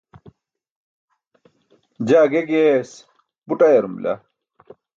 jaa 2.07 2.31
ge 2.31 2.41
giyayas 2.49 2.91
buṭ 3.47 3.59
ayarum 3.67 3.93
bila 3.97 4.13